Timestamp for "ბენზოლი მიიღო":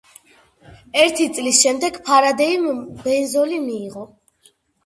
3.05-4.09